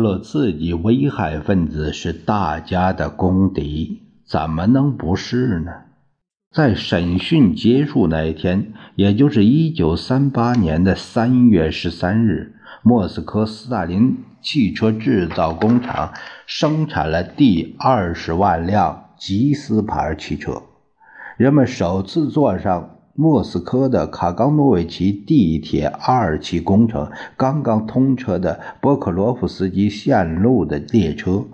[0.00, 5.70] 托洛茨基危害分子是大家的公敌，怎么能不是呢？
[6.50, 16.14] 在审讯结束那一天，也就是一九三八年的三月十三日，莫斯科斯大林汽车制造工厂
[16.46, 20.62] 生产了第二十万辆吉斯牌汽车，
[21.36, 22.99] 人们首次坐上。
[23.20, 31.44] 莫斯科的卡冈诺维奇地铁二期工程刚刚通车的波克罗夫斯基线路的列车，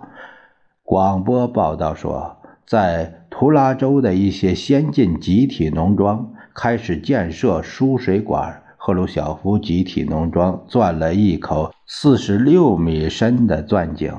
[0.84, 8.62] 广播报道说，在图拉州的一些先进集体农庄开始建设输水管。
[8.76, 14.14] 赫鲁晓夫集体农庄钻了一口四十六米深的钻井。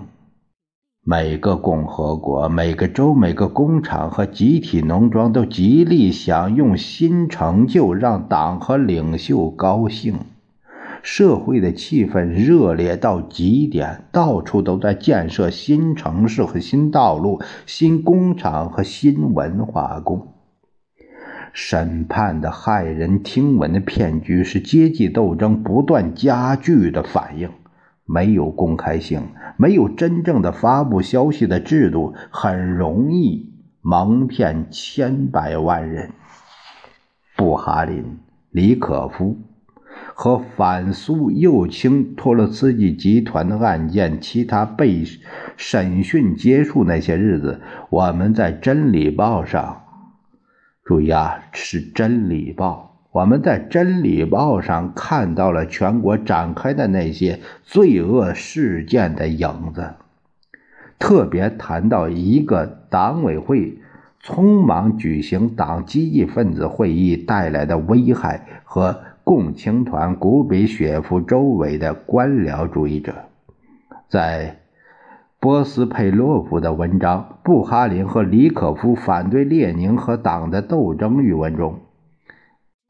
[1.09, 10.15] 每个共和国、每个州、每个工厂和集体农庄都极力想用新成就让党和领袖高兴，
[11.01, 20.33] 社会的气氛热烈到极点，到处都在建设新城市和新道路、新工厂和新文化宫。
[21.53, 27.49] 审判的骇人听闻的骗局是阶级斗争不断加剧的反应。
[28.07, 29.21] 没有公开性，
[29.57, 36.11] 没有真正的发布消息的制度，很容易蒙骗千百万人。
[37.35, 38.17] 布哈林、
[38.49, 39.37] 李可夫
[40.15, 45.03] 和反苏右倾托洛茨基集团的案件，其他被
[45.55, 49.83] 审讯结束那些日子，我们在《真理报》上，
[50.83, 52.83] 注意啊，是《真理报》。
[53.17, 59.95] 我们在《真理报》上看到了全国展开的那些罪恶事件的影子，
[60.99, 63.79] 特别谈到一个党委会
[64.23, 73.15] 匆忙举行党积极分子会议带来的危害和共青团古比雪夫周围的官僚主义者。
[74.07, 74.59] 在
[75.39, 81.79] 波斯佩洛夫的文章《布哈林和李可夫反对列宁和党的斗争》一文中。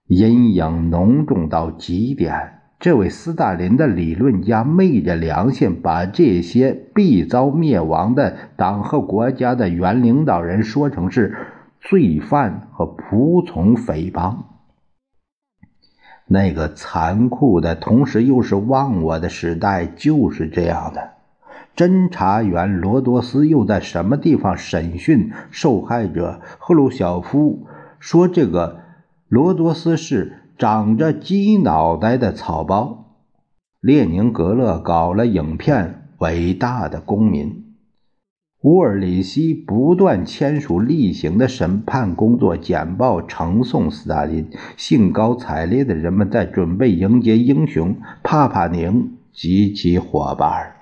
[0.08, 2.54] 阴影浓重到极点。
[2.80, 11.36] 这位斯大林的理论家昧着良心，把这些必遭灭亡的党和国家的原领导人说成是
[11.82, 14.46] 罪犯和仆从匪帮。
[16.28, 21.12] 那个残酷的同时又是忘我的时代就是这样的。
[21.76, 27.68] 侦查员罗多斯又在什么地方审讯受害者赫鲁晓夫？
[28.00, 28.87] 说这个。
[29.30, 33.16] 罗多斯是长着鸡脑袋的草包。
[33.82, 37.50] 列宁格勒搞了影片《伟大的公民》。
[38.64, 44.50] 乌尔里希不断签署例行的审判工作简报，呈送斯大林。
[44.78, 50.74] 兴高采烈的人们在准备迎接英雄帕帕宁及其伙伴。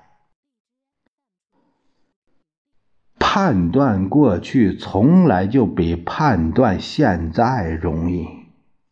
[3.18, 8.26] 判断过去从来就比判断现在容易。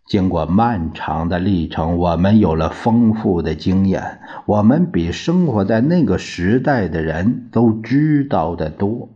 [0.06, 9.08] 经过漫长的历程，我们有了丰富的经验，我们比生活在那个时代的人都知道的多。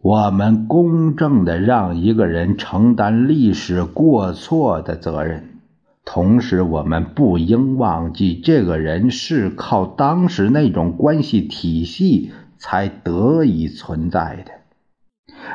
[0.00, 5.58] 我们公正的让一个人承担历史过错的责任，
[6.04, 14.52] 同时我们不应忘记，这个人是靠当时那种关系体系才得以存在的。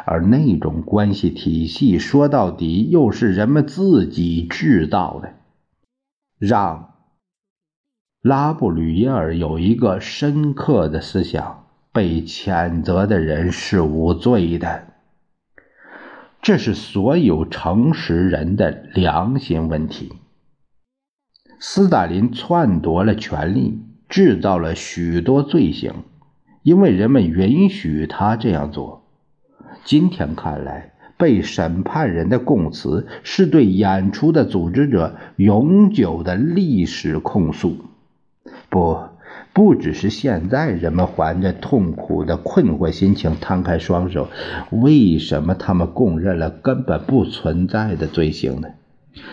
[0.05, 5.33] 而那种关系体系，说到底又是人们自己制造的。
[6.39, 6.93] 让
[8.21, 14.87] 拉布吕耶尔有一个深刻的思想：被谴责的人是无罪的。
[16.41, 20.11] 这是所有诚实人的良心问题。
[21.59, 23.79] 斯大林篡夺了权力，
[24.09, 25.93] 制造了许多罪行，
[26.61, 29.02] 因为人们允许他这样做。
[29.85, 37.77] 今天看来，被审判人的供词是对演出的组织者永久的历史控诉。
[38.69, 38.97] 不，
[39.53, 44.29] 不只是现在，人们怀着痛苦的困惑心情摊开双手。
[44.71, 48.69] 为什么他们供认了根本不存在的罪行呢？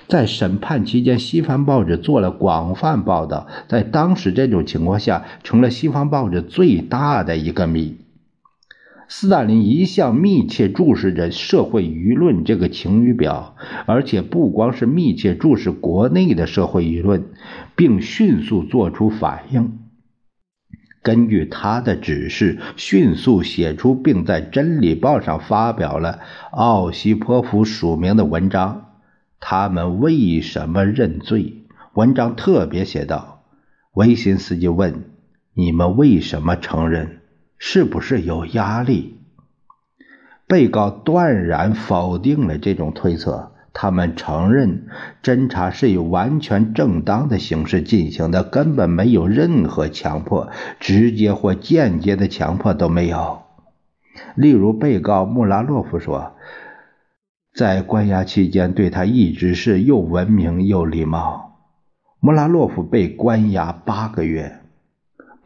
[0.08, 7.96] 在审判期间，西方报纸做了广泛报道，在当时这种情况下，成了西方报纸最大的一个谜。
[9.12, 17.24] 斯大林一向密切注视着社会舆论这个晴雨表，而且不光是密切注视国内的社会舆论，
[17.74, 19.80] 并迅速做出反应。
[21.02, 26.20] 根据他的指示，迅速写出并在《真理报》上发表了
[26.52, 28.92] 奥西波夫署名的文章。
[29.40, 31.64] 他们为什么认罪？
[31.94, 33.42] 文章特别写道
[33.94, 35.02] ：“维辛斯基问：
[35.54, 37.16] 你们为什么承认？”
[37.62, 39.18] 是不是有压力？
[40.48, 43.52] 被告断然否定了这种推测。
[43.72, 44.88] 他们承认
[45.22, 53.42] 侦查是以完全正当的形式进行的，根本没有任何强迫，直接或间接的强迫都没有。
[54.34, 56.32] 例如，被告穆拉洛夫说，
[57.54, 61.58] 在关押期间对他一直是又文明又礼貌。
[62.18, 64.59] 穆拉洛夫被关押八个月。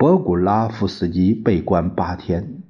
[0.05, 2.63] 博古拉夫斯基被关八天，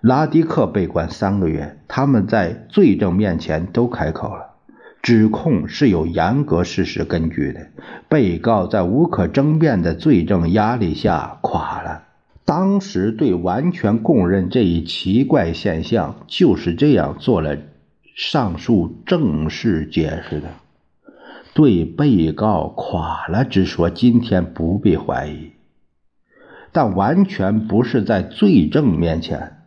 [0.00, 1.80] 拉迪克被关三个月。
[1.86, 4.54] 他们在罪证面前都开口了，
[5.02, 7.66] 指控是有严格事实根据的。
[8.08, 12.04] 被告在无可争辩的罪证压力下垮了。
[12.46, 17.58] 当时对完全供认这一奇怪现象，就是这样做了
[18.16, 20.48] 上述正式解释的。
[21.52, 25.50] 对被告垮了之说，今天不必怀疑。
[26.74, 29.58] 但完全不是在罪证面前，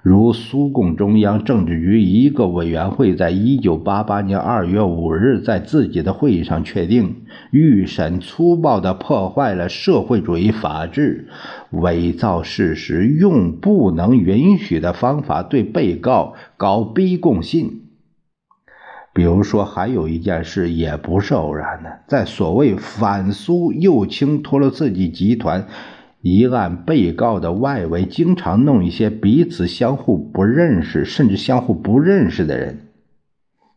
[0.00, 7.16] 如苏共中央政治局一个委员会在一九八八年二月五日在自己的会议上确定，
[7.50, 11.28] 预审粗暴地破坏了社会主义法治，
[11.72, 17.82] 伪造事实，用不能允许的方法对被告搞逼供信。
[19.12, 25.66] 比如说，还有一件事也不是偶然的，在所谓反苏右倾托洛茨基集团。
[26.20, 32.80] 一案被告的外围经常弄一些彼此相互不认识，甚至相互不认识的人，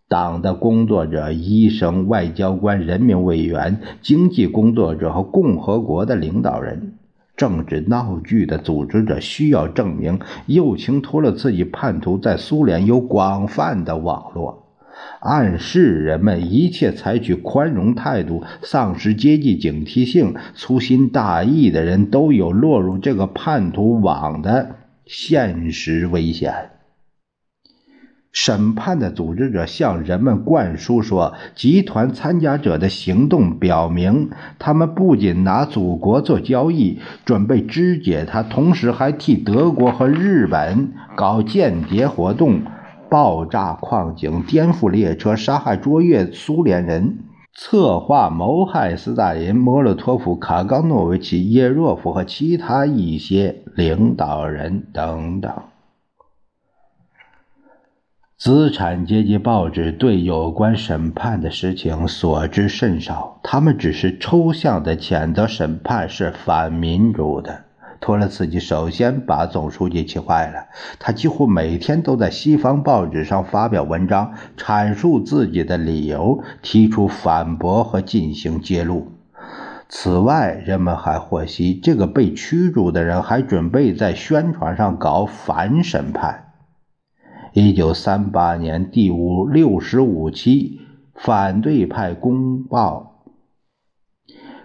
[0.10, 6.94] 党的工作者、医生、外交官、人民委员、经济工作者和共和国的领导人，
[7.38, 14.61] 政治闹剧的组织者需要证明右倾托洛茨基叛徒在苏联有广泛的网络。
[15.20, 26.70] 暗示人们一切采取宽容态度、丧失阶级警惕性、粗心大意的人都有落入这个叛徒网的现实危险。
[28.34, 42.62] 审判的组织者向人们灌输说，集团参加者的行动表明，他们不仅拿祖国做交易，准备肢解他，同时还替德国和日本搞间谍活动。
[43.12, 55.52] 爆炸矿井、颠覆列车、杀害卓越苏联人、策划谋害斯大林、莫洛托夫、卡冈诺维奇、叶若夫和其他一些领导人等等。
[58.38, 67.66] 资产阶级报纸对有关审判的事情所知甚少，他们只是抽象的谴责审判是反民主的。
[68.02, 70.66] 托洛茨基首先把总书记气坏了，
[71.00, 79.08] 他几乎每天都在西方报纸上发表文章，阐述自己的理由，提出反驳和进行揭露。
[79.88, 86.54] 此外，人们还获悉，这个被驱逐的人还准备在宣传上搞反审判。
[87.54, 90.82] 一九三八年第五六十五期
[91.14, 93.11] 反对派公报。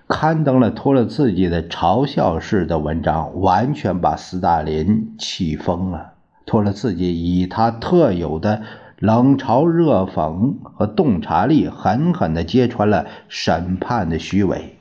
[0.08, 6.12] 刊登了托洛茨基的嘲笑式的文章，完全把斯大林气疯了。
[6.44, 8.62] 托洛茨基以他特有的
[9.00, 14.76] 冷嘲热讽和洞察力，狠狠地揭穿了审判的虚伪。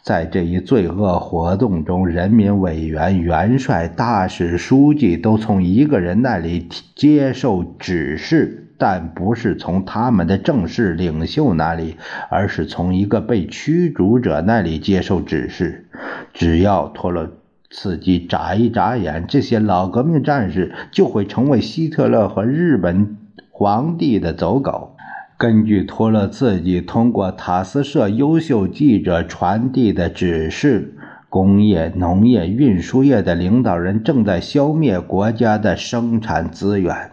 [0.00, 8.65] 在这一罪恶活动中，人民委员、元帅、大使、书记都从一个人那里接受指示。
[8.78, 11.96] 但不是从他们的正式领袖那里，
[12.30, 15.86] 而是从一个被驱逐者那里接受指示。
[16.34, 17.26] 只要托洛
[17.70, 23.16] 茨基眨一眨眼，这些老革命战士就会成为希特勒和日本
[23.50, 24.94] 皇帝的走狗。
[25.38, 30.94] 根据托洛茨基通过塔斯社优秀记者传递的指示，
[31.28, 37.12] 工业、农业、运输业的领导人正在消灭国家的生产资源。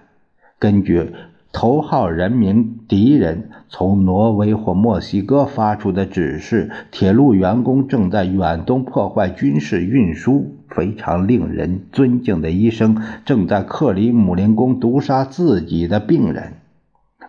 [0.60, 1.12] 根据。
[1.54, 10.58] 头号人民敌人从挪威或墨西哥发出的指示：铁路员工正在远东破坏军事运输。
[10.68, 16.54] 非常令人尊敬的医生正在克里姆林宫毒杀自己的病人。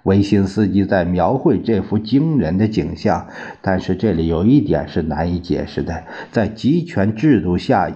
[0.04, 3.26] 维辛斯基在描绘这幅惊人的景象，
[3.61, 7.90] 但是这里有一点是难以解释的：在集权制度下，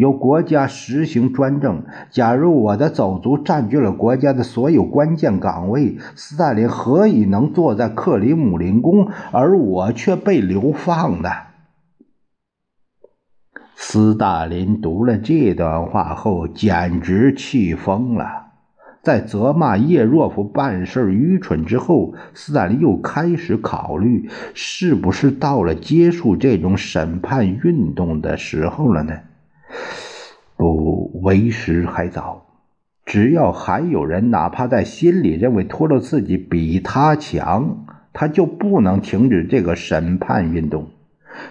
[0.00, 1.84] 由国家实行专政。
[2.10, 11.28] 假如我的走卒占据了国家的所有关键岗位，斯大林何以能坐在克里姆林宫，而我却被流放呢？
[13.76, 18.46] 斯大林读了这段话后，简直气疯了。
[19.02, 29.12] 在责骂叶若夫办事愚蠢之后，斯大林又开始考虑，是不是到了结束这种审判运动的时候了呢？
[30.56, 32.46] 不，为时还早。
[33.06, 40.86] 只要还有人哪怕在心里认为托洛茨基比他强，他就不能停止这个审判运动。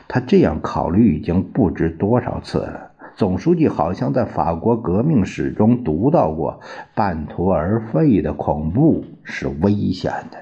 [0.08, 2.92] 他这样考虑已经不知多少次了。
[3.16, 6.62] 总书记好像在法国革命史中读到过，
[6.96, 10.38] 半途而废的恐怖是危险的，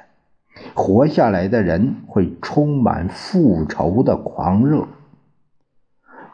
[0.75, 4.88] 活下来的人会充满复仇的狂热。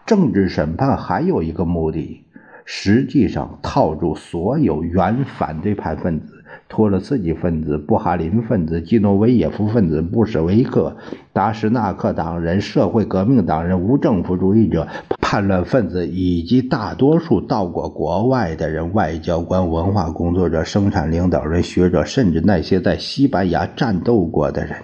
[0.05, 2.23] 政治审判还有一个目的，
[2.65, 6.43] 实际上套住所有原反对派分子。
[6.69, 10.95] 托洛茨基分子、布哈林分子、基诺维耶夫分子、布什维克、
[11.31, 14.87] 达什纳克党人、社会革命党人、无政府主义者、
[15.21, 24.75] 叛乱分子，以及大多数到过国外的人、外交官、文化工作者、生产领导人、学者，甚至那些在西班牙战斗过的人，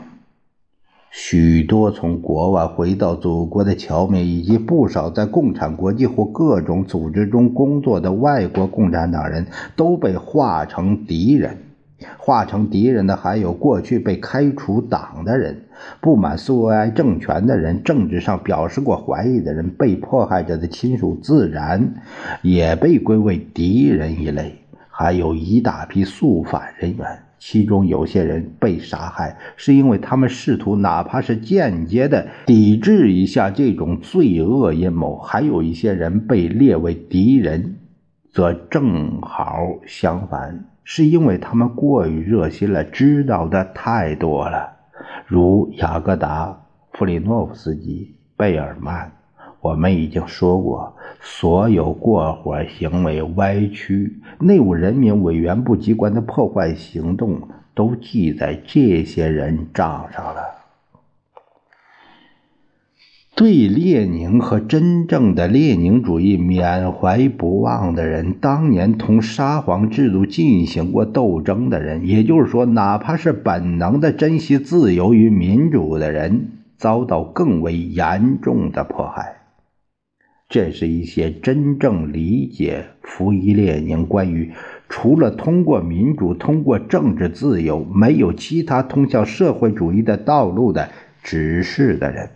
[1.12, 11.58] 许多从国外回到祖国的侨民，以及不少在共产国际或各种组织中工作的外国共产党人，都被划成敌人。
[12.18, 15.64] 化成敌人的还有过去被开除党的人、
[16.00, 21.96] 不满苏维埃政权的人、政治上表示过怀疑的人、被迫害者的亲属，自然
[22.42, 24.60] 也被归为敌人一类。
[24.90, 27.06] 还有一大批肃反人员，
[27.40, 37.78] 其中有些人被杀害，是因为他们试图哪怕是间接的抵制一下这种罪恶阴谋；还有一些人被列为敌人，
[38.32, 40.66] 则正好相反。
[40.84, 44.74] 是因为他们过于热心了，知道的太多了，
[45.28, 46.48] 如雅各达·
[46.98, 49.19] 弗里诺夫斯基、贝尔曼。
[49.62, 57.42] 我们已经说过，所有过火行为、歪曲内务人民委员部机关的破坏行动，
[57.74, 60.42] 都记在这些人账上了。
[63.36, 79.39] 对列宁和真正的列宁主义缅怀不忘的人，当年同沙皇制度进行过斗争的人，也就是说，哪怕是本能的珍惜自由与民主的人，遭到更为严重的迫害。
[80.50, 84.52] 这是一些真正理解弗伊列宁关于
[84.90, 90.90] 除了通过民主、通过政治自由，没有其他通向社会主义的道路的
[91.22, 92.32] 指示的人。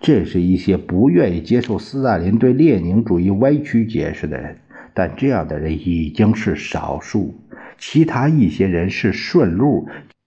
[0.00, 4.56] 这是一些不愿意接受斯大林对列宁主义歪曲解释的人，
[4.92, 7.36] 但这样的人已经是少数。
[7.78, 9.86] 其他一些人是顺路、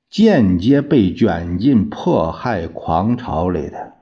[0.09, 3.95] 间接被卷进迫害狂潮里的，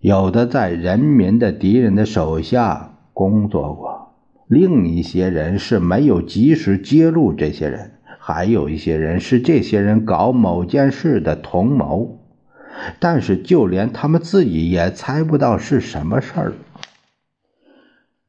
[0.00, 4.14] 有的在人民的敌人的手下工作过，
[4.46, 12.18] 另一些人是没有及时揭露这些人，还有一些人是这些人搞某件事的同谋。
[12.98, 16.52] 但是，就连他们自己也猜不到是什么事儿。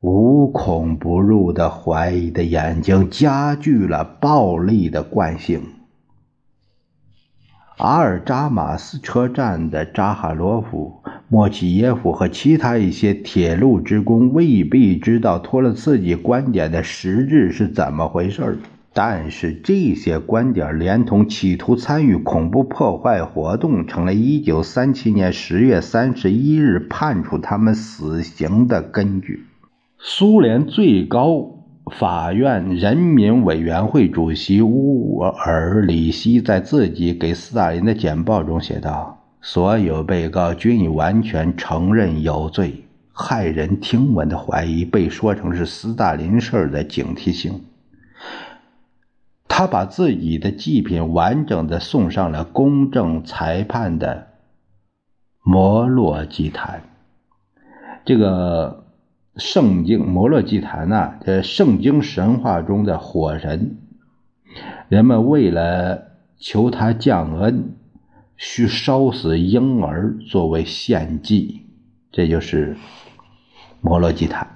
[0.02, 5.62] 无孔不入的怀疑的眼睛加剧了暴力的惯性。
[7.82, 18.60] 阿尔扎马斯车站的扎哈罗夫、莫奇耶夫和其他一些铁路职工未必知道托洛茨基观点的实质是怎么回事。
[18.94, 29.48] 但是这些观点连同企图参与恐怖破坏活动，成了1937年10月31日判处他们死刑的根据。
[29.98, 31.61] 苏联最高
[31.92, 42.86] 法院人民委员会主席乌尔里希在自己给斯大林的简报中写道：“所有被告均已完全承认有罪。
[43.14, 47.62] 骇人听闻的怀疑被说成是斯大林事的警惕性。”
[49.50, 54.28] 他把自己的祭品完整的送上了公正裁判的
[55.44, 56.84] 摩洛祭坛。
[58.06, 58.86] 这个
[59.38, 63.78] 圣经摩洛祭坛呢，在圣经神话中的火神，
[64.90, 66.04] 人们为了
[66.38, 67.76] 求他降恩，
[68.36, 71.62] 需烧死婴儿作为献祭，
[72.12, 72.76] 这就是
[73.80, 74.48] 摩洛祭坛。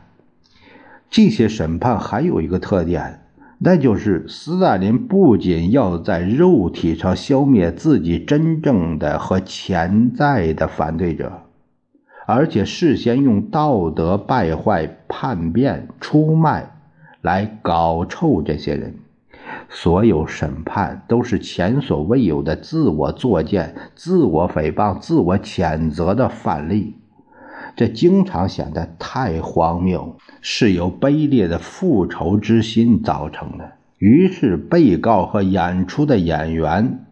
[1.09, 3.21] 这些审判还有一个特点。
[3.57, 11.43] 那就是斯大林不仅要在肉体上消灭自己真正的和潜在的反对者，
[12.25, 16.71] 而且事先用道德败坏、叛变、出卖
[17.21, 18.95] 来搞臭这些人。
[19.69, 26.95] 所有审判都是前所未有的自我作践、自我诽谤、自我谴责的范例。
[27.75, 33.73] 这经常显得太荒谬，是由卑劣的复仇之心造成的。
[33.97, 37.05] 于是，被告和演出的演员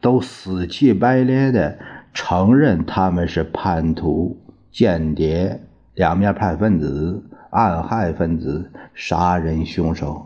[0.00, 1.78] 都死气白咧的
[2.14, 4.38] 承认他们是叛徒、
[4.70, 5.60] 间谍、
[5.94, 10.24] 两面派分子、暗害分子、杀人凶手。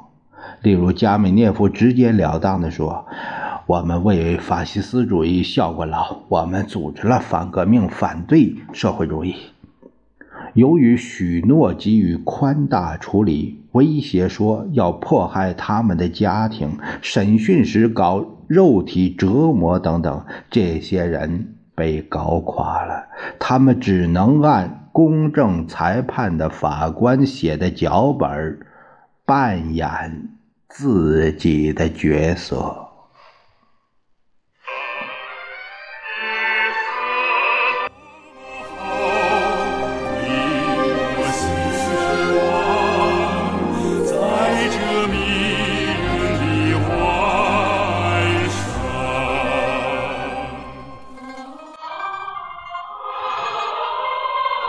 [0.63, 3.07] 例如，加米涅夫直截了当地说。
[3.67, 9.35] 我们为法西斯主义效过劳，我们组织了反革命，反对社会主义。
[10.55, 23.07] 由于许诺给予宽大处理，威胁说要迫害他们的家庭，审讯时搞肉体折磨等等，这些人被搞垮了。
[23.39, 28.59] 他们只能按公正裁判的法官写的脚本
[29.25, 30.29] 扮演
[30.69, 32.88] 自己的角色。